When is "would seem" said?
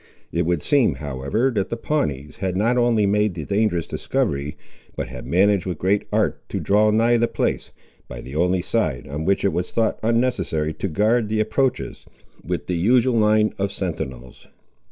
0.47-0.95